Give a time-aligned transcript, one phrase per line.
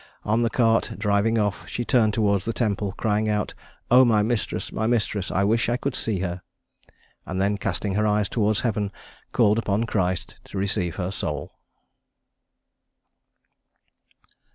[0.25, 3.53] On the cart driving off, she turned towards the Temple, crying out,
[3.91, 4.03] "Oh!
[4.03, 5.29] my mistress, my mistress!
[5.29, 6.41] I wish I could see her!"
[7.23, 8.91] and then, casting her eyes towards heaven,
[9.31, 11.53] called upon Christ to receive her soul.